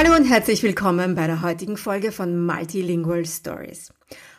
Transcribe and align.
Hallo 0.00 0.14
und 0.14 0.26
herzlich 0.26 0.62
willkommen 0.62 1.16
bei 1.16 1.26
der 1.26 1.42
heutigen 1.42 1.76
Folge 1.76 2.12
von 2.12 2.46
Multilingual 2.46 3.26
Stories. 3.26 3.92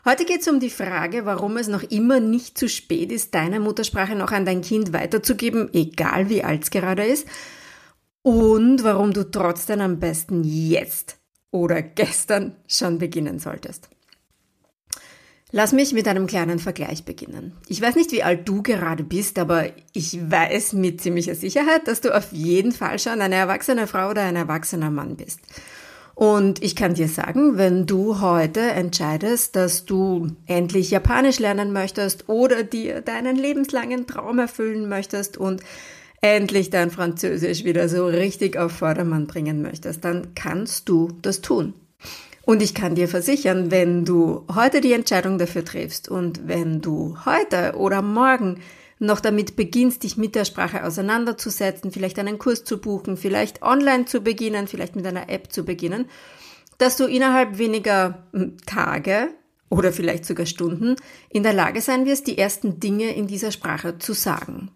Heute 0.06 0.24
geht 0.24 0.40
es 0.40 0.48
um 0.48 0.62
die 0.62 0.70
Frage, 0.70 1.26
warum 1.26 1.58
es 1.58 1.68
noch 1.68 1.84
immer 1.84 2.22
nicht 2.22 2.58
zu 2.58 2.70
spät 2.70 3.12
ist, 3.12 3.36
deine 3.36 3.60
Muttersprache 3.60 4.16
noch 4.16 4.32
an 4.32 4.46
dein 4.46 4.62
Kind 4.62 4.94
weiterzugeben, 4.94 5.70
egal 5.74 6.30
wie 6.30 6.46
alt 6.46 6.64
es 6.64 6.72
gerade 6.72 7.04
ist, 7.04 7.28
und 8.22 8.86
warum 8.86 9.12
du 9.12 9.30
trotzdem 9.30 9.82
am 9.82 10.00
besten 10.00 10.46
jetzt 10.46 11.18
oder 11.52 11.82
gestern 11.82 12.56
schon 12.66 12.98
beginnen 12.98 13.40
solltest. 13.40 13.90
Lass 15.52 15.72
mich 15.74 15.94
mit 15.94 16.08
einem 16.08 16.28
kleinen 16.28 16.60
Vergleich 16.60 17.06
beginnen. 17.06 17.54
Ich 17.68 17.82
weiß 17.82 17.96
nicht, 17.96 18.12
wie 18.12 18.22
alt 18.22 18.48
du 18.48 18.62
gerade 18.62 19.04
bist, 19.04 19.40
aber 19.40 19.66
ich 19.94 20.20
weiß 20.30 20.74
mit 20.74 21.02
ziemlicher 21.02 21.34
Sicherheit, 21.34 21.88
dass 21.88 22.02
du 22.02 22.16
auf 22.16 22.32
jeden 22.32 22.72
Fall 22.72 23.00
schon 23.00 23.20
eine 23.20 23.36
erwachsene 23.36 23.88
Frau 23.88 24.12
oder 24.12 24.22
ein 24.24 24.36
erwachsener 24.36 24.92
Mann 24.92 25.16
bist. 25.16 25.40
Und 26.14 26.62
ich 26.62 26.76
kann 26.76 26.94
dir 26.94 27.08
sagen, 27.08 27.58
wenn 27.58 27.88
du 27.88 28.22
heute 28.22 28.60
entscheidest, 28.60 29.56
dass 29.56 29.86
du 29.86 30.28
endlich 30.46 30.92
Japanisch 30.92 31.40
lernen 31.40 31.72
möchtest 31.72 32.30
oder 32.30 32.64
dir 32.64 33.02
deinen 33.02 33.36
lebenslangen 33.36 34.06
Traum 34.06 34.38
erfüllen 34.38 34.88
möchtest 34.88 35.38
und 35.38 35.64
endlich 36.22 36.70
dein 36.70 36.92
Französisch 36.92 37.64
wieder 37.64 37.90
so 37.90 38.06
richtig 38.06 38.58
auf 38.58 38.74
Vordermann 38.74 39.28
bringen 39.28 39.62
möchtest, 39.62 40.04
dann 40.04 40.36
kannst 40.36 40.90
du 40.90 41.08
das 41.22 41.42
tun. 41.42 41.74
Und 42.50 42.64
ich 42.64 42.74
kann 42.74 42.96
dir 42.96 43.08
versichern, 43.08 43.70
wenn 43.70 44.06
du 44.06 44.44
heute 44.52 44.82
die 44.82 44.94
Entscheidung 44.94 45.38
dafür 45.38 45.64
triffst 45.64 46.10
und 46.10 46.48
wenn 46.48 46.82
du 46.82 47.16
heute 47.24 47.76
oder 47.78 48.02
morgen 48.02 48.60
noch 48.98 49.20
damit 49.20 49.56
beginnst, 49.56 50.02
dich 50.02 50.18
mit 50.18 50.34
der 50.34 50.46
Sprache 50.46 50.84
auseinanderzusetzen, 50.84 51.92
vielleicht 51.92 52.18
einen 52.18 52.40
Kurs 52.40 52.64
zu 52.64 52.82
buchen, 52.82 53.18
vielleicht 53.18 53.62
online 53.62 54.06
zu 54.06 54.22
beginnen, 54.22 54.68
vielleicht 54.68 54.96
mit 54.96 55.06
einer 55.06 55.30
App 55.30 55.54
zu 55.54 55.64
beginnen, 55.64 56.06
dass 56.80 56.98
du 56.98 57.06
innerhalb 57.06 57.60
weniger 57.60 58.24
hm, 58.34 58.58
Tage 58.66 59.28
oder 59.70 59.94
vielleicht 59.94 60.26
sogar 60.26 60.46
Stunden 60.46 60.96
in 61.30 61.44
der 61.44 61.54
Lage 61.54 61.82
sein 61.82 62.06
wirst, 62.06 62.28
die 62.28 62.38
ersten 62.38 62.80
Dinge 62.80 63.14
in 63.16 63.28
dieser 63.28 63.52
Sprache 63.52 64.00
zu 64.00 64.14
sagen. 64.14 64.72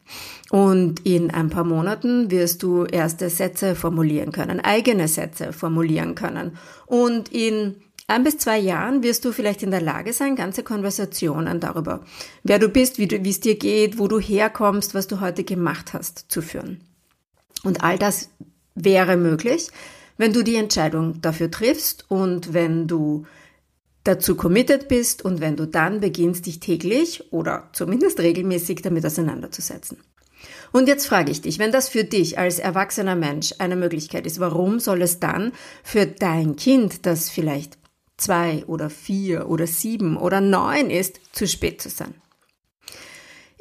Und 0.51 1.05
in 1.05 1.31
ein 1.31 1.49
paar 1.49 1.63
Monaten 1.63 2.29
wirst 2.29 2.63
du 2.63 2.85
erste 2.85 3.29
Sätze 3.29 3.75
formulieren 3.75 4.31
können, 4.31 4.59
eigene 4.59 5.07
Sätze 5.07 5.51
formulieren 5.51 6.13
können. 6.15 6.57
Und 6.85 7.29
in 7.29 7.75
ein 8.07 8.23
bis 8.23 8.37
zwei 8.37 8.59
Jahren 8.59 9.01
wirst 9.01 9.25
du 9.25 9.31
vielleicht 9.31 9.63
in 9.63 9.71
der 9.71 9.81
Lage 9.81 10.13
sein, 10.13 10.35
ganze 10.35 10.61
Konversationen 10.61 11.59
darüber, 11.59 12.03
wer 12.43 12.59
du 12.59 12.69
bist, 12.69 12.99
wie, 12.99 13.07
es 13.07 13.39
dir 13.39 13.57
geht, 13.57 13.97
wo 13.97 14.07
du 14.07 14.19
herkommst, 14.19 14.93
was 14.93 15.07
du 15.07 15.21
heute 15.21 15.43
gemacht 15.43 15.93
hast, 15.93 16.25
zu 16.27 16.41
führen. 16.41 16.81
Und 17.63 17.83
all 17.83 17.97
das 17.97 18.29
wäre 18.75 19.17
möglich, 19.17 19.69
wenn 20.17 20.33
du 20.33 20.43
die 20.43 20.57
Entscheidung 20.57 21.21
dafür 21.21 21.49
triffst 21.49 22.05
und 22.09 22.53
wenn 22.53 22.87
du 22.87 23.25
dazu 24.03 24.35
committed 24.35 24.87
bist 24.87 25.23
und 25.23 25.39
wenn 25.39 25.55
du 25.55 25.65
dann 25.65 25.99
beginnst, 25.99 26.45
dich 26.45 26.59
täglich 26.59 27.31
oder 27.31 27.69
zumindest 27.73 28.19
regelmäßig 28.19 28.81
damit 28.81 29.05
auseinanderzusetzen. 29.05 29.97
Und 30.71 30.87
jetzt 30.87 31.05
frage 31.05 31.31
ich 31.31 31.41
dich, 31.41 31.59
wenn 31.59 31.71
das 31.71 31.87
für 31.87 32.03
dich 32.03 32.37
als 32.37 32.59
erwachsener 32.59 33.15
Mensch 33.15 33.53
eine 33.59 33.75
Möglichkeit 33.75 34.25
ist, 34.25 34.39
warum 34.39 34.79
soll 34.79 35.01
es 35.01 35.19
dann 35.19 35.53
für 35.83 36.05
dein 36.05 36.55
Kind, 36.55 37.05
das 37.05 37.29
vielleicht 37.29 37.77
zwei 38.17 38.65
oder 38.65 38.89
vier 38.89 39.49
oder 39.49 39.67
sieben 39.67 40.17
oder 40.17 40.41
neun 40.41 40.89
ist, 40.89 41.19
zu 41.31 41.47
spät 41.47 41.81
zu 41.81 41.89
sein? 41.89 42.15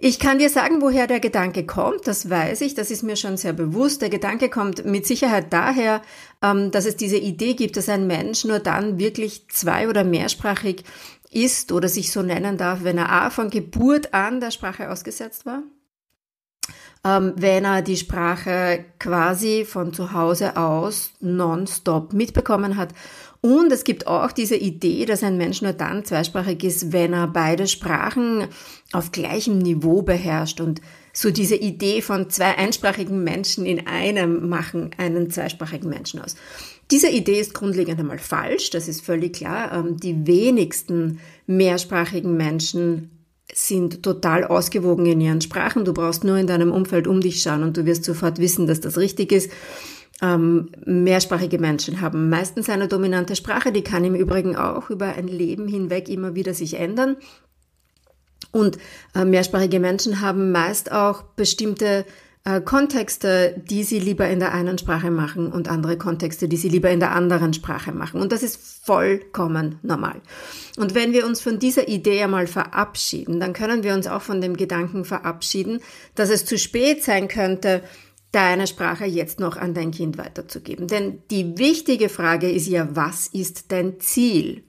Ich 0.04 0.18
kann 0.18 0.40
dir 0.40 0.50
sagen, 0.50 0.82
woher 0.82 1.06
der 1.06 1.20
Gedanke 1.20 1.64
kommt, 1.64 2.08
das 2.08 2.28
weiß 2.28 2.62
ich, 2.62 2.74
das 2.74 2.90
ist 2.90 3.04
mir 3.04 3.14
schon 3.14 3.36
sehr 3.36 3.52
bewusst. 3.52 4.02
Der 4.02 4.10
Gedanke 4.10 4.48
kommt 4.48 4.84
mit 4.84 5.06
Sicherheit 5.06 5.52
daher, 5.52 6.02
ähm, 6.42 6.72
dass 6.72 6.86
es 6.86 6.96
diese 6.96 7.18
Idee 7.18 7.54
gibt, 7.54 7.76
dass 7.76 7.88
ein 7.88 8.08
Mensch 8.08 8.44
nur 8.44 8.58
dann 8.58 8.98
wirklich 8.98 9.48
zwei- 9.48 9.88
oder 9.88 10.02
mehrsprachig 10.02 10.82
ist 11.30 11.70
oder 11.70 11.88
sich 11.88 12.10
so 12.10 12.20
nennen 12.20 12.56
darf, 12.56 12.82
wenn 12.82 12.98
er 12.98 13.12
A 13.12 13.30
von 13.30 13.48
Geburt 13.48 14.12
an 14.12 14.40
der 14.40 14.50
Sprache 14.50 14.90
ausgesetzt 14.90 15.46
war, 15.46 15.62
ähm, 17.04 17.34
wenn 17.36 17.64
er 17.64 17.82
die 17.82 17.96
Sprache 17.96 18.84
quasi 18.98 19.64
von 19.64 19.94
zu 19.94 20.12
Hause 20.12 20.56
aus 20.56 21.12
nonstop 21.20 22.12
mitbekommen 22.12 22.76
hat 22.76 22.88
und 23.42 23.72
es 23.72 23.82
gibt 23.82 24.06
auch 24.06 24.30
diese 24.30 24.54
Idee, 24.54 25.04
dass 25.04 25.24
ein 25.24 25.36
Mensch 25.36 25.62
nur 25.62 25.72
dann 25.72 26.04
zweisprachig 26.04 26.62
ist, 26.62 26.92
wenn 26.92 27.12
er 27.12 27.26
beide 27.26 27.66
Sprachen 27.66 28.46
auf 28.92 29.10
gleichem 29.10 29.58
Niveau 29.58 30.02
beherrscht. 30.02 30.60
Und 30.60 30.80
so 31.12 31.32
diese 31.32 31.56
Idee 31.56 32.02
von 32.02 32.30
zwei 32.30 32.56
einsprachigen 32.56 33.24
Menschen 33.24 33.66
in 33.66 33.88
einem 33.88 34.48
machen 34.48 34.90
einen 34.96 35.28
zweisprachigen 35.28 35.90
Menschen 35.90 36.20
aus. 36.20 36.36
Diese 36.92 37.08
Idee 37.08 37.40
ist 37.40 37.52
grundlegend 37.52 37.98
einmal 37.98 38.18
falsch, 38.18 38.70
das 38.70 38.86
ist 38.86 39.04
völlig 39.04 39.32
klar. 39.32 39.72
Ähm, 39.72 39.96
die 39.96 40.24
wenigsten 40.24 41.18
mehrsprachigen 41.48 42.36
Menschen 42.36 43.10
sind 43.52 44.04
total 44.04 44.44
ausgewogen 44.44 45.06
in 45.06 45.20
ihren 45.20 45.40
Sprachen. 45.40 45.84
Du 45.84 45.92
brauchst 45.92 46.22
nur 46.22 46.36
in 46.36 46.46
deinem 46.46 46.70
Umfeld 46.70 47.08
um 47.08 47.20
dich 47.20 47.42
schauen 47.42 47.64
und 47.64 47.76
du 47.76 47.86
wirst 47.86 48.04
sofort 48.04 48.38
wissen, 48.38 48.68
dass 48.68 48.80
das 48.80 48.98
richtig 48.98 49.32
ist. 49.32 49.50
Ähm, 50.20 50.70
mehrsprachige 50.84 51.58
Menschen 51.58 52.00
haben 52.00 52.28
meistens 52.28 52.68
eine 52.68 52.86
dominante 52.86 53.34
Sprache, 53.34 53.72
die 53.72 53.82
kann 53.82 54.04
im 54.04 54.14
Übrigen 54.14 54.56
auch 54.56 54.90
über 54.90 55.06
ein 55.14 55.26
Leben 55.26 55.66
hinweg 55.66 56.08
immer 56.08 56.34
wieder 56.34 56.54
sich 56.54 56.74
ändern. 56.78 57.16
Und 58.52 58.78
äh, 59.14 59.24
mehrsprachige 59.24 59.80
Menschen 59.80 60.20
haben 60.20 60.52
meist 60.52 60.92
auch 60.92 61.22
bestimmte 61.22 62.04
äh, 62.44 62.60
Kontexte, 62.60 63.62
die 63.68 63.84
sie 63.84 64.00
lieber 64.00 64.28
in 64.28 64.40
der 64.40 64.52
einen 64.52 64.76
Sprache 64.76 65.10
machen 65.10 65.50
und 65.50 65.68
andere 65.68 65.96
Kontexte, 65.96 66.48
die 66.48 66.56
sie 66.56 66.68
lieber 66.68 66.90
in 66.90 67.00
der 67.00 67.12
anderen 67.12 67.54
Sprache 67.54 67.92
machen. 67.92 68.20
Und 68.20 68.32
das 68.32 68.42
ist 68.42 68.84
vollkommen 68.84 69.78
normal. 69.82 70.20
Und 70.76 70.94
wenn 70.94 71.12
wir 71.12 71.24
uns 71.24 71.40
von 71.40 71.58
dieser 71.58 71.88
Idee 71.88 72.22
einmal 72.22 72.46
verabschieden, 72.46 73.38
dann 73.38 73.52
können 73.52 73.84
wir 73.84 73.94
uns 73.94 74.06
auch 74.06 74.22
von 74.22 74.40
dem 74.40 74.56
Gedanken 74.56 75.04
verabschieden, 75.04 75.80
dass 76.14 76.30
es 76.30 76.44
zu 76.44 76.58
spät 76.58 77.04
sein 77.04 77.28
könnte, 77.28 77.82
deine 78.32 78.66
Sprache 78.66 79.04
jetzt 79.04 79.40
noch 79.40 79.56
an 79.56 79.74
dein 79.74 79.90
Kind 79.90 80.18
weiterzugeben. 80.18 80.88
Denn 80.88 81.22
die 81.30 81.58
wichtige 81.58 82.08
Frage 82.08 82.50
ist 82.50 82.66
ja, 82.66 82.88
was 82.94 83.26
ist 83.28 83.70
dein 83.70 84.00
Ziel? 84.00 84.64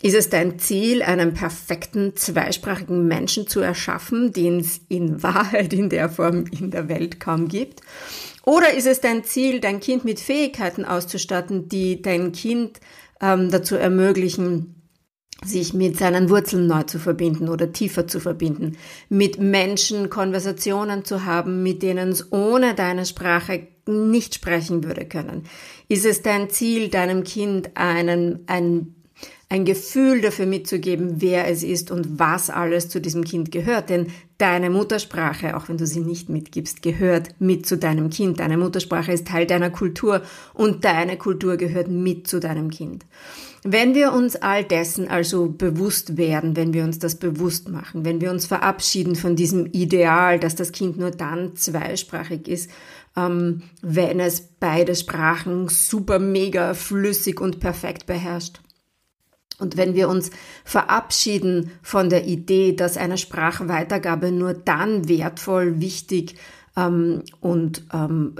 Ist 0.00 0.14
es 0.14 0.30
dein 0.30 0.58
Ziel, 0.60 1.02
einen 1.02 1.34
perfekten 1.34 2.14
zweisprachigen 2.14 3.08
Menschen 3.08 3.48
zu 3.48 3.60
erschaffen, 3.60 4.32
den 4.32 4.60
es 4.60 4.80
in 4.88 5.22
Wahrheit 5.22 5.72
in 5.72 5.88
der 5.88 6.08
Form 6.08 6.44
in 6.46 6.70
der 6.70 6.88
Welt 6.88 7.20
kaum 7.20 7.48
gibt? 7.48 7.80
Oder 8.44 8.74
ist 8.74 8.86
es 8.86 9.00
dein 9.00 9.24
Ziel, 9.24 9.60
dein 9.60 9.80
Kind 9.80 10.04
mit 10.04 10.20
Fähigkeiten 10.20 10.84
auszustatten, 10.84 11.68
die 11.68 12.00
dein 12.00 12.32
Kind 12.32 12.80
ähm, 13.20 13.50
dazu 13.50 13.76
ermöglichen, 13.76 14.77
sich 15.44 15.72
mit 15.72 15.96
seinen 15.96 16.30
Wurzeln 16.30 16.66
neu 16.66 16.82
zu 16.82 16.98
verbinden 16.98 17.48
oder 17.48 17.72
tiefer 17.72 18.06
zu 18.06 18.20
verbinden, 18.20 18.76
mit 19.08 19.38
Menschen 19.38 20.10
Konversationen 20.10 21.04
zu 21.04 21.24
haben, 21.24 21.62
mit 21.62 21.82
denen 21.82 22.10
es 22.10 22.32
ohne 22.32 22.74
deine 22.74 23.06
Sprache 23.06 23.68
nicht 23.86 24.34
sprechen 24.34 24.84
würde 24.84 25.06
können? 25.06 25.44
Ist 25.88 26.04
es 26.04 26.22
dein 26.22 26.50
Ziel, 26.50 26.88
deinem 26.88 27.24
Kind 27.24 27.70
einen, 27.76 28.40
ein, 28.46 28.94
ein 29.50 29.64
Gefühl 29.64 30.20
dafür 30.20 30.44
mitzugeben, 30.44 31.22
wer 31.22 31.48
es 31.48 31.62
ist 31.62 31.90
und 31.90 32.18
was 32.18 32.50
alles 32.50 32.90
zu 32.90 33.00
diesem 33.00 33.24
Kind 33.24 33.50
gehört? 33.50 33.88
Denn 33.88 34.08
deine 34.36 34.68
Muttersprache, 34.68 35.56
auch 35.56 35.68
wenn 35.68 35.78
du 35.78 35.86
sie 35.86 36.00
nicht 36.00 36.28
mitgibst, 36.28 36.82
gehört 36.82 37.34
mit 37.38 37.64
zu 37.64 37.78
deinem 37.78 38.10
Kind. 38.10 38.40
Deine 38.40 38.58
Muttersprache 38.58 39.12
ist 39.12 39.26
Teil 39.26 39.46
deiner 39.46 39.70
Kultur 39.70 40.22
und 40.52 40.84
deine 40.84 41.16
Kultur 41.16 41.56
gehört 41.56 41.88
mit 41.88 42.28
zu 42.28 42.40
deinem 42.40 42.70
Kind. 42.70 43.06
Wenn 43.64 43.94
wir 43.94 44.12
uns 44.12 44.36
all 44.36 44.64
dessen 44.64 45.08
also 45.08 45.48
bewusst 45.48 46.16
werden, 46.16 46.54
wenn 46.54 46.74
wir 46.74 46.84
uns 46.84 46.98
das 46.98 47.16
bewusst 47.16 47.70
machen, 47.70 48.04
wenn 48.04 48.20
wir 48.20 48.30
uns 48.30 48.46
verabschieden 48.46 49.16
von 49.16 49.34
diesem 49.34 49.66
Ideal, 49.66 50.38
dass 50.38 50.54
das 50.54 50.72
Kind 50.72 50.98
nur 50.98 51.10
dann 51.10 51.56
zweisprachig 51.56 52.46
ist, 52.46 52.70
ähm, 53.16 53.62
wenn 53.82 54.20
es 54.20 54.42
beide 54.60 54.94
Sprachen 54.94 55.68
super, 55.68 56.18
mega, 56.18 56.74
flüssig 56.74 57.40
und 57.40 57.58
perfekt 57.58 58.06
beherrscht. 58.06 58.60
Und 59.58 59.76
wenn 59.76 59.94
wir 59.94 60.08
uns 60.08 60.30
verabschieden 60.64 61.72
von 61.82 62.10
der 62.10 62.26
Idee, 62.26 62.72
dass 62.74 62.96
eine 62.96 63.18
Sprachweitergabe 63.18 64.30
nur 64.30 64.54
dann 64.54 65.08
wertvoll, 65.08 65.80
wichtig 65.80 66.36
ähm, 66.76 67.22
und 67.40 67.84
ähm, 67.92 68.36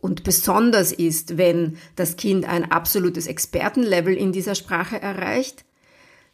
und 0.00 0.22
besonders 0.22 0.92
ist, 0.92 1.38
wenn 1.38 1.76
das 1.96 2.16
Kind 2.16 2.48
ein 2.48 2.70
absolutes 2.70 3.26
Expertenlevel 3.26 4.14
in 4.14 4.30
dieser 4.30 4.54
Sprache 4.54 5.02
erreicht, 5.02 5.64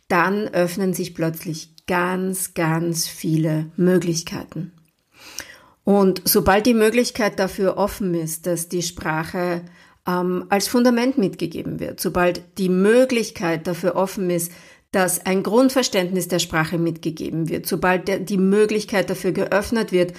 dann 0.09 0.49
öffnen 0.49 0.93
sich 0.93 1.15
plötzlich 1.15 1.71
ganz, 1.87 2.53
ganz 2.53 3.07
viele 3.07 3.71
Möglichkeiten. 3.77 4.73
Und 5.83 6.23
sobald 6.25 6.67
die 6.67 6.75
Möglichkeit 6.75 7.39
dafür 7.39 7.77
offen 7.79 8.15
ist, 8.15 8.47
dass 8.47 8.69
die 8.69 8.83
Sprache 8.83 9.63
ähm, 10.07 10.47
als 10.49 10.69
Fundament 10.69 11.19
mitgegeben 11.19 11.81
wird, 11.81 12.01
sobald 12.01 12.43
die 12.59 12.69
Möglichkeit 12.69 13.67
dafür 13.67 13.97
offen 13.97 14.31
ist, 14.31 14.53
dass 14.93 15.27
ein 15.27 15.43
Grundverständnis 15.43 16.29
der 16.29 16.39
Sprache 16.39 16.79
mitgegeben 16.79 17.49
wird, 17.49 17.67
sobald 17.67 18.07
der, 18.07 18.21
die 18.21 18.39
Möglichkeit 18.39 19.11
dafür 19.11 19.33
geöffnet 19.33 19.91
wird, 19.91 20.15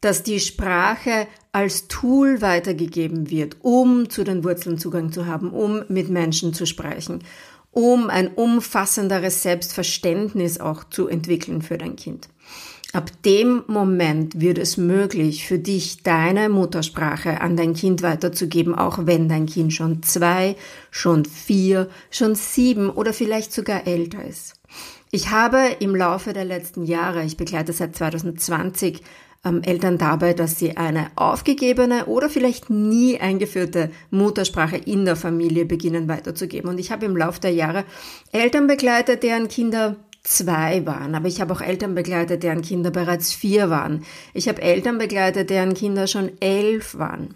dass 0.00 0.22
die 0.22 0.40
Sprache 0.40 1.28
als 1.52 1.88
Tool 1.88 2.40
weitergegeben 2.40 3.30
wird, 3.30 3.58
um 3.60 4.08
zu 4.08 4.24
den 4.24 4.42
Wurzeln 4.44 4.78
Zugang 4.78 5.12
zu 5.12 5.26
haben, 5.26 5.50
um 5.50 5.84
mit 5.88 6.08
Menschen 6.08 6.54
zu 6.54 6.66
sprechen, 6.66 7.22
um 7.70 8.08
ein 8.10 8.28
umfassenderes 8.28 9.42
Selbstverständnis 9.42 10.58
auch 10.58 10.84
zu 10.84 11.06
entwickeln 11.06 11.62
für 11.62 11.78
dein 11.78 11.96
Kind. 11.96 12.28
Ab 12.92 13.10
dem 13.24 13.62
Moment 13.68 14.40
wird 14.40 14.58
es 14.58 14.76
möglich 14.76 15.46
für 15.46 15.60
dich, 15.60 16.02
deine 16.02 16.48
Muttersprache 16.48 17.40
an 17.40 17.56
dein 17.56 17.74
Kind 17.74 18.02
weiterzugeben, 18.02 18.74
auch 18.74 19.06
wenn 19.06 19.28
dein 19.28 19.46
Kind 19.46 19.72
schon 19.72 20.02
zwei, 20.02 20.56
schon 20.90 21.24
vier, 21.24 21.88
schon 22.10 22.34
sieben 22.34 22.90
oder 22.90 23.12
vielleicht 23.12 23.52
sogar 23.52 23.86
älter 23.86 24.24
ist. 24.24 24.54
Ich 25.12 25.30
habe 25.30 25.76
im 25.78 25.94
Laufe 25.94 26.32
der 26.32 26.44
letzten 26.44 26.84
Jahre, 26.84 27.22
ich 27.22 27.36
begleite 27.36 27.72
seit 27.72 27.94
2020, 27.94 29.02
ähm, 29.44 29.62
Eltern 29.62 29.96
dabei, 29.96 30.34
dass 30.34 30.58
sie 30.58 30.76
eine 30.76 31.10
aufgegebene 31.16 32.06
oder 32.06 32.28
vielleicht 32.28 32.70
nie 32.70 33.18
eingeführte 33.20 33.90
Muttersprache 34.10 34.76
in 34.76 35.04
der 35.04 35.16
Familie 35.16 35.64
beginnen 35.64 36.08
weiterzugeben. 36.08 36.68
Und 36.68 36.78
ich 36.78 36.90
habe 36.90 37.06
im 37.06 37.16
Laufe 37.16 37.40
der 37.40 37.52
Jahre 37.52 37.84
Eltern 38.32 38.66
begleitet, 38.66 39.22
deren 39.22 39.48
Kinder 39.48 39.96
zwei 40.22 40.84
waren, 40.86 41.14
aber 41.14 41.28
ich 41.28 41.40
habe 41.40 41.52
auch 41.52 41.60
Eltern 41.60 41.94
begleitet, 41.94 42.42
deren 42.42 42.62
Kinder 42.62 42.90
bereits 42.90 43.32
vier 43.32 43.70
waren. 43.70 44.04
Ich 44.34 44.48
habe 44.48 44.60
Eltern 44.60 44.98
begleitet, 44.98 45.50
deren 45.50 45.74
Kinder 45.74 46.06
schon 46.06 46.32
elf 46.40 46.98
waren. 46.98 47.34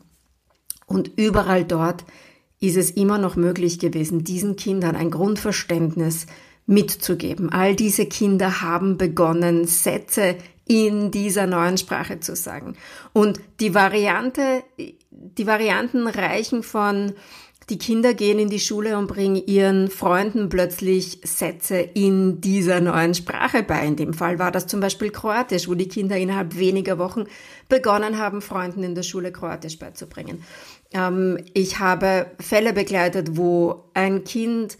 Und 0.86 1.12
überall 1.16 1.64
dort 1.64 2.04
ist 2.60 2.76
es 2.76 2.90
immer 2.90 3.18
noch 3.18 3.36
möglich 3.36 3.78
gewesen, 3.78 4.24
diesen 4.24 4.56
Kindern 4.56 4.96
ein 4.96 5.10
Grundverständnis 5.10 6.26
mitzugeben. 6.66 7.50
All 7.50 7.74
diese 7.74 8.06
Kinder 8.06 8.62
haben 8.62 8.96
begonnen, 8.96 9.66
Sätze 9.66 10.36
in 10.66 11.10
dieser 11.10 11.46
neuen 11.46 11.76
Sprache 11.76 12.20
zu 12.20 12.34
sagen. 12.36 12.74
Und 13.12 13.38
die 13.60 13.74
Variante, 13.74 14.64
die 15.10 15.46
Varianten 15.46 16.06
reichen 16.06 16.62
von 16.62 17.12
die 17.70 17.78
Kinder 17.78 18.12
gehen 18.14 18.38
in 18.38 18.50
die 18.50 18.60
Schule 18.60 18.98
und 18.98 19.06
bringen 19.06 19.36
ihren 19.46 19.88
Freunden 19.88 20.48
plötzlich 20.48 21.20
Sätze 21.24 21.76
in 21.76 22.40
dieser 22.40 22.80
neuen 22.80 23.14
Sprache 23.14 23.62
bei. 23.62 23.86
In 23.86 23.96
dem 23.96 24.12
Fall 24.12 24.38
war 24.38 24.50
das 24.50 24.66
zum 24.66 24.80
Beispiel 24.80 25.10
Kroatisch, 25.10 25.68
wo 25.68 25.74
die 25.74 25.88
Kinder 25.88 26.16
innerhalb 26.16 26.58
weniger 26.58 26.98
Wochen 26.98 27.24
begonnen 27.68 28.18
haben, 28.18 28.42
Freunden 28.42 28.82
in 28.82 28.94
der 28.94 29.02
Schule 29.02 29.32
Kroatisch 29.32 29.78
beizubringen. 29.78 30.44
Ähm, 30.92 31.38
ich 31.54 31.78
habe 31.78 32.26
Fälle 32.38 32.72
begleitet, 32.72 33.36
wo 33.36 33.90
ein 33.94 34.24
Kind, 34.24 34.76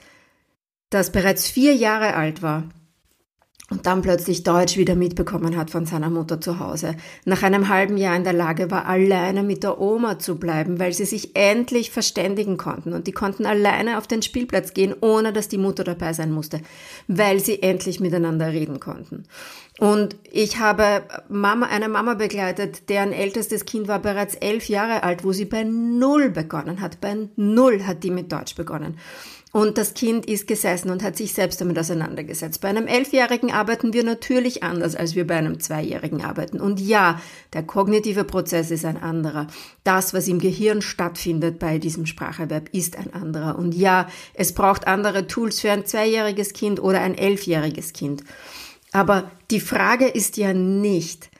das 0.90 1.10
bereits 1.10 1.48
vier 1.48 1.74
Jahre 1.74 2.14
alt 2.14 2.42
war, 2.42 2.64
und 3.70 3.86
dann 3.86 4.02
plötzlich 4.02 4.42
Deutsch 4.42 4.76
wieder 4.76 4.94
mitbekommen 4.94 5.56
hat 5.56 5.70
von 5.70 5.86
seiner 5.86 6.10
Mutter 6.10 6.38
zu 6.38 6.58
Hause. 6.58 6.96
Nach 7.24 7.42
einem 7.42 7.70
halben 7.70 7.96
Jahr 7.96 8.14
in 8.14 8.24
der 8.24 8.34
Lage 8.34 8.70
war, 8.70 8.86
alleine 8.86 9.42
mit 9.42 9.62
der 9.62 9.80
Oma 9.80 10.18
zu 10.18 10.36
bleiben, 10.36 10.78
weil 10.78 10.92
sie 10.92 11.06
sich 11.06 11.34
endlich 11.34 11.90
verständigen 11.90 12.58
konnten. 12.58 12.92
Und 12.92 13.06
die 13.06 13.12
konnten 13.12 13.46
alleine 13.46 13.96
auf 13.96 14.06
den 14.06 14.20
Spielplatz 14.20 14.74
gehen, 14.74 14.94
ohne 15.00 15.32
dass 15.32 15.48
die 15.48 15.56
Mutter 15.56 15.82
dabei 15.82 16.12
sein 16.12 16.30
musste, 16.30 16.60
weil 17.08 17.40
sie 17.40 17.62
endlich 17.62 18.00
miteinander 18.00 18.52
reden 18.52 18.80
konnten. 18.80 19.24
Und 19.78 20.14
ich 20.30 20.60
habe 20.60 21.02
Mama, 21.28 21.66
eine 21.66 21.88
Mama 21.88 22.14
begleitet, 22.14 22.90
deren 22.90 23.12
ältestes 23.12 23.64
Kind 23.64 23.88
war 23.88 23.98
bereits 23.98 24.34
elf 24.34 24.68
Jahre 24.68 25.02
alt, 25.02 25.24
wo 25.24 25.32
sie 25.32 25.46
bei 25.46 25.64
Null 25.64 26.28
begonnen 26.28 26.82
hat. 26.82 27.00
Bei 27.00 27.16
Null 27.36 27.84
hat 27.86 28.04
die 28.04 28.10
mit 28.10 28.30
Deutsch 28.30 28.54
begonnen. 28.54 28.98
Und 29.54 29.78
das 29.78 29.94
Kind 29.94 30.26
ist 30.26 30.48
gesessen 30.48 30.90
und 30.90 31.04
hat 31.04 31.16
sich 31.16 31.32
selbst 31.32 31.60
damit 31.60 31.78
auseinandergesetzt. 31.78 32.60
Bei 32.60 32.66
einem 32.66 32.88
Elfjährigen 32.88 33.52
arbeiten 33.52 33.92
wir 33.92 34.02
natürlich 34.02 34.64
anders, 34.64 34.96
als 34.96 35.14
wir 35.14 35.28
bei 35.28 35.36
einem 35.36 35.60
Zweijährigen 35.60 36.24
arbeiten. 36.24 36.60
Und 36.60 36.80
ja, 36.80 37.20
der 37.52 37.62
kognitive 37.62 38.24
Prozess 38.24 38.72
ist 38.72 38.84
ein 38.84 39.00
anderer. 39.00 39.46
Das, 39.84 40.12
was 40.12 40.26
im 40.26 40.40
Gehirn 40.40 40.82
stattfindet 40.82 41.60
bei 41.60 41.78
diesem 41.78 42.04
Spracherwerb, 42.04 42.68
ist 42.72 42.98
ein 42.98 43.14
anderer. 43.14 43.56
Und 43.56 43.76
ja, 43.76 44.08
es 44.34 44.54
braucht 44.54 44.88
andere 44.88 45.28
Tools 45.28 45.60
für 45.60 45.70
ein 45.70 45.86
zweijähriges 45.86 46.52
Kind 46.52 46.82
oder 46.82 47.00
ein 47.00 47.16
elfjähriges 47.16 47.92
Kind. 47.92 48.24
Aber 48.90 49.30
die 49.52 49.60
Frage 49.60 50.08
ist 50.08 50.36
ja 50.36 50.52
nicht, 50.52 51.30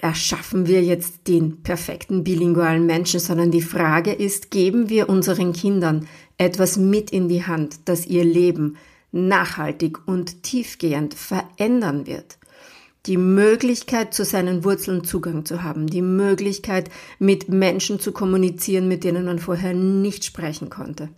erschaffen 0.00 0.66
wir 0.66 0.82
jetzt 0.82 1.28
den 1.28 1.62
perfekten 1.62 2.24
bilingualen 2.24 2.84
Menschen, 2.84 3.20
sondern 3.20 3.50
die 3.50 3.62
Frage 3.62 4.12
ist, 4.12 4.50
geben 4.50 4.90
wir 4.90 5.08
unseren 5.08 5.54
Kindern 5.54 6.06
etwas 6.38 6.76
mit 6.76 7.10
in 7.10 7.28
die 7.28 7.44
Hand, 7.46 7.80
das 7.86 8.06
ihr 8.06 8.24
Leben 8.24 8.76
nachhaltig 9.12 10.06
und 10.06 10.42
tiefgehend 10.42 11.14
verändern 11.14 12.06
wird. 12.06 12.38
Die 13.06 13.18
Möglichkeit, 13.18 14.14
zu 14.14 14.24
seinen 14.24 14.64
Wurzeln 14.64 15.04
Zugang 15.04 15.44
zu 15.44 15.62
haben, 15.62 15.86
die 15.86 16.02
Möglichkeit, 16.02 16.90
mit 17.18 17.48
Menschen 17.48 18.00
zu 18.00 18.12
kommunizieren, 18.12 18.88
mit 18.88 19.04
denen 19.04 19.26
man 19.26 19.38
vorher 19.38 19.74
nicht 19.74 20.24
sprechen 20.24 20.70
konnte 20.70 21.10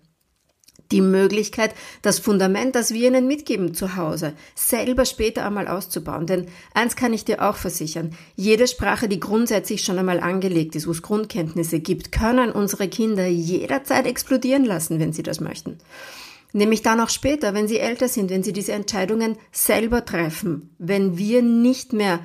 die 0.93 1.01
Möglichkeit, 1.01 1.75
das 2.03 2.19
Fundament, 2.19 2.75
das 2.75 2.93
wir 2.93 3.09
ihnen 3.09 3.27
mitgeben 3.27 3.75
zu 3.75 3.97
Hause, 3.97 4.35
selber 4.55 5.05
später 5.05 5.45
einmal 5.45 5.69
auszubauen. 5.69 6.27
Denn 6.27 6.47
eins 6.75 6.97
kann 6.97 7.13
ich 7.13 7.25
dir 7.25 7.43
auch 7.43 7.57
versichern, 7.57 8.11
jede 8.37 8.67
Sprache, 8.67 9.09
die 9.09 9.21
grundsätzlich 9.21 9.83
schon 9.83 9.99
einmal 9.99 10.21
angelegt 10.21 10.77
ist, 10.77 10.87
wo 10.87 10.93
es 10.93 11.03
Grundkenntnisse 11.03 11.81
gibt, 11.81 12.13
können 12.13 12.51
unsere 12.51 12.89
Kinder 12.89 13.27
jederzeit 13.27 14.07
explodieren 14.07 14.65
lassen, 14.65 15.01
wenn 15.01 15.13
sie 15.13 15.23
das 15.23 15.41
möchten. 15.41 15.79
Nämlich 16.53 16.83
dann 16.83 17.01
auch 17.01 17.11
später, 17.11 17.55
wenn 17.55 17.69
sie 17.69 17.79
älter 17.79 18.09
sind, 18.09 18.31
wenn 18.31 18.43
sie 18.43 18.53
diese 18.53 18.73
Entscheidungen 18.73 19.37
selber 19.53 20.05
treffen, 20.05 20.71
wenn 20.79 21.19
wir 21.19 21.43
nicht 21.43 21.93
mehr 21.93 22.21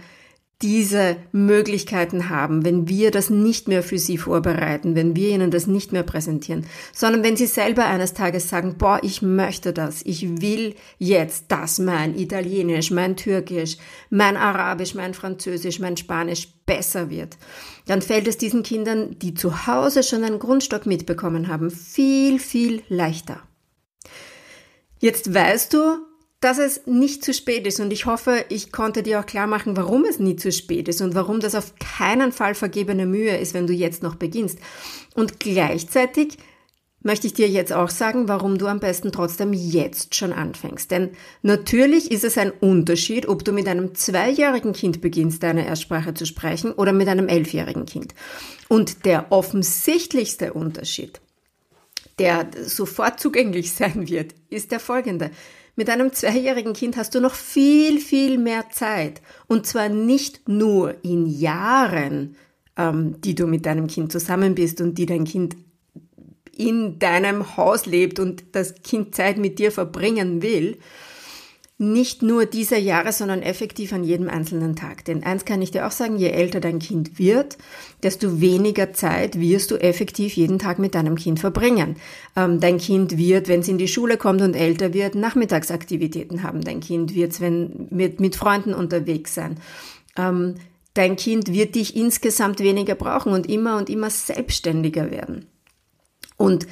diese 0.62 1.18
Möglichkeiten 1.32 2.30
haben, 2.30 2.64
wenn 2.64 2.88
wir 2.88 3.12
das 3.12 3.30
nicht 3.30 3.68
mehr 3.68 3.84
für 3.84 3.98
sie 3.98 4.18
vorbereiten, 4.18 4.96
wenn 4.96 5.16
wir 5.16 5.30
ihnen 5.30 5.52
das 5.52 5.68
nicht 5.68 5.92
mehr 5.92 6.04
präsentieren, 6.04 6.66
sondern 6.94 7.24
wenn 7.24 7.38
sie 7.38 7.48
selber 7.48 7.86
eines 7.86 8.14
Tages 8.14 8.50
sagen, 8.50 8.76
boah, 8.78 9.00
ich 9.02 9.22
möchte 9.22 9.74
das, 9.74 10.02
ich 10.04 10.42
will 10.42 10.76
jetzt, 11.00 11.46
dass 11.52 11.80
mein 11.80 12.18
Italienisch, 12.18 12.92
mein 12.92 13.18
Türkisch, 13.18 13.78
mein 14.10 14.38
Arabisch, 14.38 14.96
mein 14.96 15.14
Französisch, 15.14 15.80
mein 15.80 15.98
Spanisch 15.98 16.50
besser 16.66 17.10
wird, 17.10 17.38
dann 17.88 18.02
fällt 18.02 18.28
es 18.28 18.38
diesen 18.38 18.64
Kindern, 18.64 19.18
die 19.20 19.34
zu 19.34 19.68
Hause 19.68 20.04
schon 20.04 20.24
einen 20.24 20.40
Grundstock 20.40 20.86
mitbekommen 20.86 21.48
haben, 21.48 21.72
viel, 21.72 22.40
viel 22.40 22.84
leichter. 22.88 23.42
Jetzt 25.00 25.34
weißt 25.34 25.74
du, 25.74 26.11
dass 26.42 26.58
es 26.58 26.88
nicht 26.88 27.24
zu 27.24 27.34
spät 27.34 27.68
ist 27.68 27.80
und 27.80 27.94
ich 27.94 28.08
hoffe, 28.08 28.46
ich 28.50 28.72
konnte 28.72 29.04
dir 29.04 29.20
auch 29.20 29.26
klar 29.26 29.46
machen, 29.46 29.78
warum 29.78 30.04
es 30.06 30.20
nie 30.20 30.36
zu 30.36 30.52
spät 30.52 30.88
ist 30.88 31.00
und 31.02 31.14
warum 31.14 31.40
das 31.40 31.54
auf 31.54 31.74
keinen 31.80 32.32
Fall 32.32 32.56
vergebene 32.56 33.06
Mühe 33.06 33.38
ist, 33.38 33.54
wenn 33.54 33.68
du 33.68 33.74
jetzt 33.74 34.02
noch 34.02 34.16
beginnst. 34.16 34.58
Und 35.14 35.40
gleichzeitig 35.40 36.38
möchte 37.04 37.28
ich 37.28 37.34
dir 37.34 37.48
jetzt 37.48 37.72
auch 37.72 37.90
sagen, 37.90 38.28
warum 38.28 38.58
du 38.58 38.66
am 38.68 38.80
besten 38.80 39.12
trotzdem 39.12 39.54
jetzt 39.54 40.16
schon 40.16 40.34
anfängst. 40.34 40.90
Denn 40.90 41.12
natürlich 41.44 42.12
ist 42.12 42.24
es 42.24 42.38
ein 42.40 42.52
Unterschied, 42.52 43.28
ob 43.28 43.46
du 43.46 43.52
mit 43.52 43.68
einem 43.68 43.94
zweijährigen 43.94 44.74
Kind 44.74 45.00
beginnst, 45.00 45.44
deine 45.44 45.66
Erstsprache 45.68 46.16
zu 46.16 46.26
sprechen 46.26 46.72
oder 46.72 46.92
mit 46.92 47.08
einem 47.08 47.28
elfjährigen 47.28 47.86
Kind. 47.86 48.16
Und 48.68 49.06
der 49.06 49.32
offensichtlichste 49.32 50.54
Unterschied, 50.54 51.22
der 52.18 52.50
sofort 52.64 53.20
zugänglich 53.20 53.72
sein 53.74 54.08
wird, 54.10 54.34
ist 54.50 54.72
der 54.72 54.80
folgende. 54.80 55.30
Mit 55.76 55.90
einem 55.90 56.12
zweijährigen 56.12 56.74
Kind 56.74 56.98
hast 56.98 57.16
du 57.16 57.20
noch 57.20 57.34
viel, 57.34 58.00
viel 58.00 58.38
mehr 58.38 58.70
Zeit. 58.72 59.22
Und 59.48 59.66
zwar 59.66 59.90
nicht 59.90 60.48
nur 60.50 60.96
in 61.04 61.28
Jahren, 61.28 62.36
ähm, 62.78 63.22
die 63.22 63.36
du 63.36 63.48
mit 63.48 63.66
deinem 63.66 63.88
Kind 63.88 64.12
zusammen 64.12 64.56
bist 64.56 64.82
und 64.82 64.98
die 64.98 65.06
dein 65.06 65.24
Kind 65.24 65.56
in 66.56 67.00
deinem 67.00 67.58
Haus 67.58 67.86
lebt 67.86 68.20
und 68.20 68.44
das 68.52 68.76
Kind 68.84 69.16
Zeit 69.16 69.38
mit 69.38 69.58
dir 69.60 69.72
verbringen 69.72 70.42
will, 70.42 70.78
nicht 71.82 72.22
nur 72.22 72.46
diese 72.46 72.78
Jahre, 72.78 73.12
sondern 73.12 73.42
effektiv 73.42 73.92
an 73.92 74.04
jedem 74.04 74.30
einzelnen 74.30 74.76
Tag. 74.76 75.04
Denn 75.06 75.24
eins 75.24 75.46
kann 75.46 75.64
ich 75.64 75.72
dir 75.72 75.88
auch 75.88 75.92
sagen, 75.92 76.16
je 76.16 76.30
älter 76.30 76.60
dein 76.60 76.78
Kind 76.78 77.18
wird, 77.18 77.58
desto 78.04 78.40
weniger 78.40 78.94
Zeit 78.94 79.40
wirst 79.40 79.72
du 79.72 79.78
effektiv 79.78 80.36
jeden 80.36 80.60
Tag 80.60 80.78
mit 80.78 80.94
deinem 80.94 81.16
Kind 81.16 81.40
verbringen. 81.40 81.96
Ähm, 82.36 82.60
dein 82.60 82.78
Kind 82.78 83.18
wird, 83.18 83.48
wenn 83.48 83.62
es 83.62 83.68
in 83.68 83.80
die 83.80 83.88
Schule 83.88 84.18
kommt 84.18 84.44
und 84.44 84.56
älter 84.56 84.94
wird, 84.94 85.16
Nachmittagsaktivitäten 85.16 86.44
haben. 86.44 86.62
Dein 86.62 86.82
Kind 86.82 87.16
wird, 87.16 87.42
wenn 87.42 87.88
mit, 87.90 88.20
mit 88.20 88.36
Freunden 88.36 88.76
unterwegs 88.76 89.34
sein. 89.34 89.58
Ähm, 90.16 90.56
dein 90.94 91.16
Kind 91.16 91.52
wird 91.52 91.74
dich 91.74 91.96
insgesamt 91.96 92.60
weniger 92.60 92.94
brauchen 92.94 93.34
und 93.34 93.50
immer 93.50 93.78
und 93.78 93.90
immer 93.90 94.12
selbstständiger 94.12 95.10
werden. 95.10 95.48
Und 96.38 96.68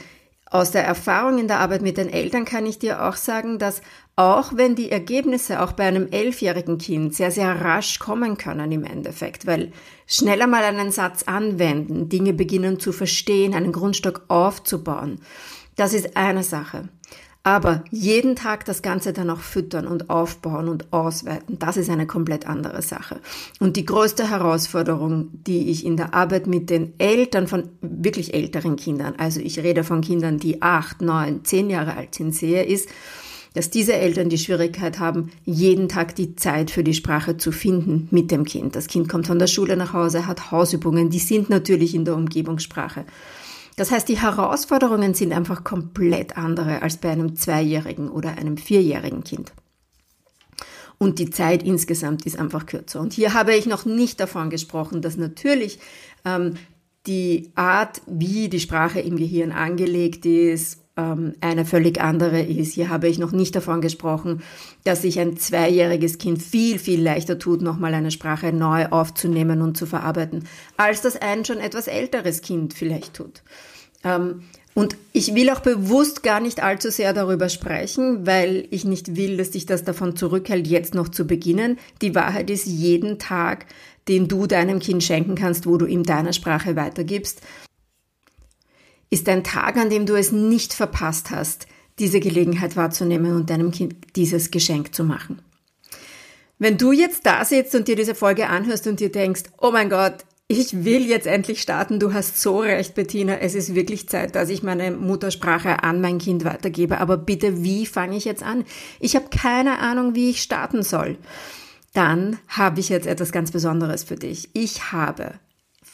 aus 0.50 0.72
der 0.72 0.84
Erfahrung 0.84 1.38
in 1.38 1.48
der 1.48 1.60
Arbeit 1.60 1.82
mit 1.82 1.98
den 1.98 2.10
Eltern 2.10 2.46
kann 2.46 2.66
ich 2.66 2.80
dir 2.80 3.06
auch 3.08 3.16
sagen, 3.16 3.60
dass 3.60 3.82
auch 4.16 4.52
wenn 4.56 4.76
die 4.76 4.92
Ergebnisse 4.92 5.62
auch 5.62 5.72
bei 5.72 5.86
einem 5.86 6.08
elfjährigen 6.12 6.78
Kind 6.78 7.16
sehr, 7.16 7.32
sehr 7.32 7.62
rasch 7.62 8.00
kommen 8.00 8.38
können 8.38 8.72
im 8.72 8.84
Endeffekt, 8.84 9.46
weil 9.48 9.72
schneller 10.08 10.48
mal 10.48 10.64
einen 10.64 10.92
Satz 10.92 11.24
anwenden, 11.24 12.10
Dinge 12.10 12.34
beginnen 12.34 12.80
zu 12.80 12.92
verstehen, 12.92 13.54
einen 13.54 13.72
Grundstock 13.72 14.26
aufzubauen, 14.28 15.22
das 15.76 15.94
ist 15.94 16.18
eine 16.18 16.44
Sache. 16.44 16.90
Aber 17.44 17.86
jeden 17.90 18.36
Tag 18.36 18.66
das 18.66 18.82
Ganze 18.82 19.14
dann 19.14 19.30
auch 19.30 19.40
füttern 19.40 19.88
und 19.88 20.10
aufbauen 20.10 20.68
und 20.68 20.92
ausweiten, 20.92 21.58
das 21.58 21.78
ist 21.78 21.90
eine 21.90 22.06
komplett 22.06 22.46
andere 22.46 22.82
Sache. 22.82 23.22
Und 23.60 23.78
die 23.78 23.86
größte 23.86 24.30
Herausforderung, 24.30 25.30
die 25.32 25.70
ich 25.70 25.86
in 25.86 25.96
der 25.96 26.14
Arbeit 26.14 26.48
mit 26.48 26.70
den 26.70 26.94
Eltern 27.00 27.48
von 27.48 27.70
wirklich 27.82 28.34
älteren 28.34 28.76
Kindern, 28.76 29.16
also 29.18 29.40
ich 29.40 29.60
rede 29.60 29.86
von 29.86 30.02
Kindern, 30.02 30.38
die 30.38 30.62
acht, 30.62 31.02
neun, 31.02 31.46
zehn 31.46 31.70
Jahre 31.70 31.96
alt 31.96 32.14
sind, 32.14 32.36
sehe, 32.36 32.64
ist, 32.64 32.90
dass 33.54 33.70
diese 33.70 33.94
Eltern 33.94 34.30
die 34.30 34.38
Schwierigkeit 34.38 35.00
haben, 35.00 35.32
jeden 35.46 35.90
Tag 35.90 36.16
die 36.16 36.36
Zeit 36.36 36.70
für 36.70 36.84
die 36.84 36.94
Sprache 36.94 37.38
zu 37.38 37.52
finden 37.52 38.08
mit 38.12 38.32
dem 38.32 38.44
Kind. 38.44 38.76
Das 38.76 38.88
Kind 38.88 39.10
kommt 39.10 39.28
von 39.28 39.40
der 39.40 39.48
Schule 39.48 39.76
nach 39.76 39.94
Hause, 39.94 40.28
hat 40.28 40.52
Hausübungen, 40.52 41.10
die 41.10 41.20
sind 41.20 41.50
natürlich 41.50 41.96
in 41.96 42.06
der 42.06 42.16
Umgebungssprache. 42.16 43.06
Das 43.80 43.92
heißt, 43.92 44.10
die 44.10 44.20
Herausforderungen 44.20 45.14
sind 45.14 45.32
einfach 45.32 45.64
komplett 45.64 46.36
andere 46.36 46.82
als 46.82 46.98
bei 46.98 47.12
einem 47.12 47.38
zweijährigen 47.38 48.10
oder 48.10 48.38
einem 48.38 48.58
vierjährigen 48.58 49.24
Kind. 49.24 49.54
Und 50.98 51.18
die 51.18 51.30
Zeit 51.30 51.64
insgesamt 51.64 52.26
ist 52.26 52.38
einfach 52.38 52.66
kürzer. 52.66 53.00
Und 53.00 53.14
hier 53.14 53.34
habe 53.34 53.56
ich 53.56 53.68
noch 53.68 53.86
nicht 53.86 54.20
davon 54.20 54.50
gesprochen, 54.50 55.02
dass 55.02 55.16
natürlich 55.16 55.80
ähm, 56.26 56.56
die 57.08 57.54
Art, 57.56 58.02
wie 58.06 58.50
die 58.50 58.60
Sprache 58.60 59.00
im 59.00 59.16
Gehirn 59.16 59.54
angelegt 59.54 60.26
ist, 60.26 60.82
ähm, 61.00 61.34
eine 61.40 61.66
völlig 61.66 62.02
andere 62.02 62.42
ist. 62.42 62.74
Hier 62.74 62.90
habe 62.90 63.08
ich 63.08 63.20
noch 63.20 63.32
nicht 63.32 63.56
davon 63.56 63.82
gesprochen, 63.82 64.42
dass 64.84 65.04
sich 65.04 65.20
ein 65.20 65.38
zweijähriges 65.38 66.18
Kind 66.18 66.42
viel, 66.42 66.78
viel 66.78 67.02
leichter 67.02 67.40
tut, 67.40 67.62
nochmal 67.62 67.94
eine 67.94 68.12
Sprache 68.12 68.52
neu 68.52 68.88
aufzunehmen 68.88 69.62
und 69.62 69.78
zu 69.78 69.86
verarbeiten, 69.86 70.48
als 70.78 71.02
das 71.02 71.16
ein 71.16 71.46
schon 71.46 71.60
etwas 71.60 71.88
älteres 71.88 72.42
Kind 72.42 72.74
vielleicht 72.74 73.14
tut. 73.14 73.44
Ähm, 74.04 74.44
und 74.76 74.96
ich 75.14 75.34
will 75.36 75.50
auch 75.50 75.62
bewusst 75.62 76.22
gar 76.24 76.40
nicht 76.40 76.62
allzu 76.62 76.90
sehr 76.92 77.14
darüber 77.14 77.50
sprechen, 77.50 78.26
weil 78.28 78.68
ich 78.70 78.86
nicht 78.86 79.16
will, 79.16 79.38
dass 79.38 79.52
dich 79.52 79.66
das 79.66 79.84
davon 79.84 80.16
zurückhält, 80.16 80.68
jetzt 80.68 80.94
noch 80.94 81.10
zu 81.10 81.26
beginnen. 81.26 81.78
Die 82.02 82.16
Wahrheit 82.16 82.50
ist 82.50 82.66
jeden 82.66 83.20
Tag, 83.20 83.66
den 84.08 84.28
du 84.28 84.48
deinem 84.48 84.80
Kind 84.80 85.04
schenken 85.04 85.36
kannst, 85.36 85.66
wo 85.66 85.78
du 85.78 85.86
ihm 85.86 86.04
deine 86.04 86.34
Sprache 86.34 86.76
weitergibst, 86.76 87.42
ist 89.10 89.28
ein 89.30 89.44
Tag, 89.44 89.78
an 89.78 89.90
dem 89.90 90.06
du 90.06 90.16
es 90.16 90.32
nicht 90.32 90.74
verpasst 90.74 91.32
hast, 91.32 91.68
diese 92.00 92.20
Gelegenheit 92.20 92.76
wahrzunehmen 92.76 93.36
und 93.36 93.50
deinem 93.50 93.72
Kind 93.72 93.96
dieses 94.16 94.52
Geschenk 94.52 94.94
zu 94.94 95.04
machen. 95.04 95.42
Wenn 96.58 96.78
du 96.78 96.92
jetzt 96.92 97.26
da 97.26 97.46
sitzt 97.46 97.76
und 97.76 97.88
dir 97.88 97.96
diese 97.96 98.16
Folge 98.16 98.48
anhörst 98.48 98.86
und 98.88 99.00
dir 99.00 99.12
denkst, 99.12 99.44
oh 99.60 99.72
mein 99.72 99.90
Gott, 99.90 100.26
ich 100.52 100.84
will 100.84 101.06
jetzt 101.06 101.28
endlich 101.28 101.62
starten. 101.62 102.00
Du 102.00 102.12
hast 102.12 102.42
so 102.42 102.60
recht, 102.60 102.96
Bettina. 102.96 103.38
Es 103.38 103.54
ist 103.54 103.76
wirklich 103.76 104.10
Zeit, 104.10 104.36
dass 104.36 104.50
ich 104.50 104.64
meine 104.64 104.90
Muttersprache 104.92 105.84
an 105.84 106.02
mein 106.02 106.18
Kind 106.18 106.44
weitergebe. 106.44 107.00
Aber 107.00 107.18
bitte, 107.18 107.64
wie 107.64 107.86
fange 107.86 108.18
ich 108.18 108.26
jetzt 108.26 108.42
an? 108.42 108.66
Ich 109.00 109.16
habe 109.16 109.28
keine 109.30 109.78
Ahnung, 109.78 110.16
wie 110.16 110.32
ich 110.32 110.42
starten 110.42 110.82
soll. 110.82 111.18
Dann 111.94 112.40
habe 112.48 112.80
ich 112.80 112.90
jetzt 112.90 113.06
etwas 113.06 113.32
ganz 113.32 113.52
Besonderes 113.52 114.04
für 114.04 114.16
dich. 114.16 114.50
Ich 114.54 114.92
habe 114.92 115.34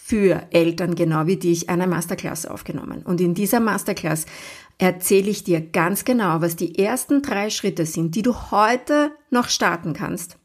für 0.08 0.44
Eltern 0.52 0.94
genau 0.96 1.26
wie 1.26 1.38
dich 1.38 1.70
eine 1.70 1.88
Masterclass 1.88 2.46
aufgenommen. 2.46 3.02
Und 3.04 3.22
in 3.22 3.34
dieser 3.34 3.60
Masterclass 3.60 4.26
erzähle 4.78 5.32
ich 5.32 5.44
dir 5.44 5.62
ganz 5.62 6.06
genau, 6.06 6.42
was 6.42 6.56
die 6.56 6.78
ersten 6.78 7.22
drei 7.22 7.50
Schritte 7.50 7.86
sind, 7.86 8.14
die 8.16 8.22
du 8.22 8.36
heute 8.52 9.12
noch 9.32 9.50
starten 9.50 9.94
kannst 9.94 10.38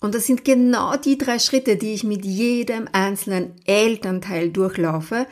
und 0.00 0.14
das 0.14 0.26
sind 0.26 0.44
genau 0.44 0.96
die 0.96 1.18
drei 1.18 1.38
Schritte, 1.38 1.76
die 1.76 1.94
ich 1.94 2.04
mit 2.04 2.24
jedem 2.24 2.88
einzelnen 2.92 3.52
Elternteil 3.64 4.50
durchlaufe, 4.50 5.26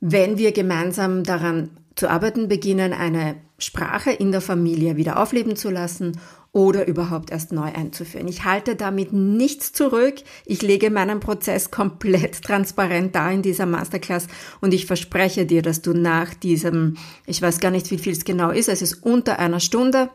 wenn 0.00 0.36
wir 0.36 0.52
gemeinsam 0.52 1.24
daran 1.24 1.70
zu 1.94 2.08
arbeiten 2.08 2.48
beginnen, 2.48 2.92
eine 2.92 3.36
Sprache 3.58 4.10
in 4.10 4.32
der 4.32 4.40
Familie 4.40 4.96
wieder 4.96 5.22
aufleben 5.22 5.54
zu 5.56 5.70
lassen 5.70 6.18
oder 6.52 6.88
überhaupt 6.88 7.30
erst 7.30 7.52
neu 7.52 7.72
einzuführen. 7.72 8.26
Ich 8.26 8.44
halte 8.44 8.74
damit 8.74 9.12
nichts 9.12 9.72
zurück. 9.72 10.16
Ich 10.44 10.62
lege 10.62 10.90
meinen 10.90 11.20
Prozess 11.20 11.70
komplett 11.70 12.42
transparent 12.42 13.14
da 13.14 13.30
in 13.30 13.42
dieser 13.42 13.66
Masterclass 13.66 14.26
und 14.60 14.74
ich 14.74 14.86
verspreche 14.86 15.46
dir, 15.46 15.62
dass 15.62 15.82
du 15.82 15.92
nach 15.92 16.34
diesem, 16.34 16.96
ich 17.26 17.40
weiß 17.40 17.60
gar 17.60 17.70
nicht, 17.70 17.90
wie 17.90 17.98
viel 17.98 18.12
es 18.12 18.24
genau 18.24 18.50
ist, 18.50 18.68
es 18.68 18.82
ist 18.82 19.04
unter 19.04 19.38
einer 19.38 19.60
Stunde, 19.60 20.10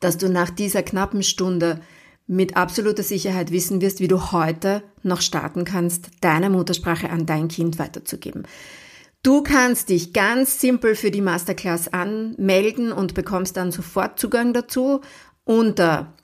dass 0.00 0.18
du 0.18 0.28
nach 0.28 0.50
dieser 0.50 0.82
knappen 0.82 1.22
Stunde 1.22 1.80
mit 2.26 2.56
absoluter 2.56 3.02
Sicherheit 3.02 3.50
wissen 3.50 3.80
wirst, 3.80 4.00
wie 4.00 4.08
du 4.08 4.32
heute 4.32 4.82
noch 5.02 5.20
starten 5.20 5.64
kannst, 5.64 6.10
deine 6.20 6.48
Muttersprache 6.48 7.10
an 7.10 7.26
dein 7.26 7.48
Kind 7.48 7.78
weiterzugeben. 7.78 8.44
Du 9.22 9.42
kannst 9.42 9.90
dich 9.90 10.14
ganz 10.14 10.60
simpel 10.60 10.94
für 10.94 11.10
die 11.10 11.20
Masterclass 11.20 11.92
anmelden 11.92 12.90
und 12.90 13.14
bekommst 13.14 13.56
dann 13.58 13.70
sofort 13.70 14.18
Zugang 14.18 14.54
dazu 14.54 15.02
unter 15.44 16.14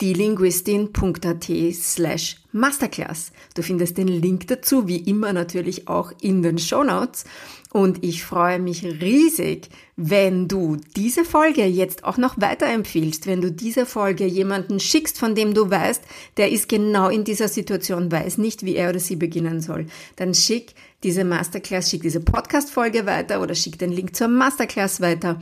www.dielinguistin.at 0.00 1.74
slash 1.74 2.36
Masterclass. 2.52 3.32
Du 3.54 3.62
findest 3.62 3.98
den 3.98 4.08
Link 4.08 4.46
dazu, 4.46 4.86
wie 4.86 4.98
immer 4.98 5.32
natürlich 5.32 5.88
auch 5.88 6.12
in 6.20 6.42
den 6.42 6.58
Show 6.58 6.84
Notes. 6.84 7.24
Und 7.70 8.02
ich 8.02 8.24
freue 8.24 8.58
mich 8.60 8.82
riesig, 8.84 9.68
wenn 9.96 10.48
du 10.48 10.76
diese 10.96 11.24
Folge 11.24 11.66
jetzt 11.66 12.04
auch 12.04 12.16
noch 12.16 12.40
weiterempfiehlst, 12.40 13.26
wenn 13.26 13.42
du 13.42 13.52
diese 13.52 13.84
Folge 13.84 14.24
jemanden 14.24 14.80
schickst, 14.80 15.18
von 15.18 15.34
dem 15.34 15.52
du 15.52 15.68
weißt, 15.70 16.02
der 16.38 16.50
ist 16.50 16.68
genau 16.68 17.10
in 17.10 17.24
dieser 17.24 17.48
Situation, 17.48 18.10
weiß 18.10 18.38
nicht, 18.38 18.64
wie 18.64 18.76
er 18.76 18.88
oder 18.88 19.00
sie 19.00 19.16
beginnen 19.16 19.60
soll. 19.60 19.86
Dann 20.16 20.32
schick 20.32 20.74
diese 21.02 21.24
Masterclass, 21.24 21.90
schick 21.90 22.02
diese 22.02 22.20
Podcast-Folge 22.20 23.04
weiter 23.04 23.42
oder 23.42 23.54
schick 23.54 23.78
den 23.78 23.92
Link 23.92 24.16
zur 24.16 24.28
Masterclass 24.28 25.02
weiter. 25.02 25.38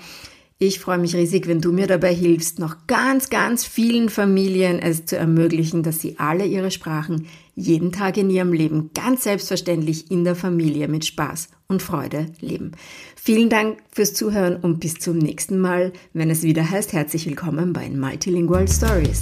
Ich 0.58 0.80
freue 0.80 0.96
mich 0.96 1.14
riesig, 1.14 1.48
wenn 1.48 1.60
du 1.60 1.70
mir 1.70 1.86
dabei 1.86 2.14
hilfst, 2.14 2.58
noch 2.58 2.86
ganz, 2.86 3.28
ganz 3.28 3.66
vielen 3.66 4.08
Familien 4.08 4.78
es 4.78 5.04
zu 5.04 5.18
ermöglichen, 5.18 5.82
dass 5.82 6.00
sie 6.00 6.18
alle 6.18 6.46
ihre 6.46 6.70
Sprachen 6.70 7.26
jeden 7.54 7.92
Tag 7.92 8.16
in 8.16 8.30
ihrem 8.30 8.54
Leben 8.54 8.90
ganz 8.94 9.24
selbstverständlich 9.24 10.10
in 10.10 10.24
der 10.24 10.34
Familie 10.34 10.88
mit 10.88 11.04
Spaß 11.04 11.48
und 11.68 11.82
Freude 11.82 12.26
leben. 12.40 12.72
Vielen 13.16 13.50
Dank 13.50 13.76
fürs 13.92 14.14
Zuhören 14.14 14.56
und 14.56 14.80
bis 14.80 14.94
zum 14.94 15.18
nächsten 15.18 15.58
Mal, 15.58 15.92
wenn 16.14 16.30
es 16.30 16.42
wieder 16.42 16.70
heißt, 16.70 16.94
herzlich 16.94 17.26
willkommen 17.26 17.74
bei 17.74 17.90
Multilingual 17.90 18.66
Stories. 18.66 19.20